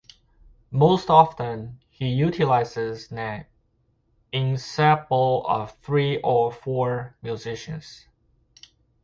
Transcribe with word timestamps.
Most 0.71 1.11
often 1.11 1.79
he 1.91 2.07
utilizes 2.09 3.11
an 3.11 3.45
ensemble 4.33 5.45
of 5.47 5.77
three 5.83 6.19
or 6.23 6.51
four 6.51 7.15
musicians. 7.21 8.07